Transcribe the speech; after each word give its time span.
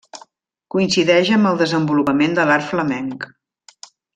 Coincideix 0.75 1.29
amb 1.37 1.49
el 1.51 1.61
desenvolupament 1.61 2.35
de 2.41 2.49
l'art 2.53 2.69
flamenc. 2.73 3.29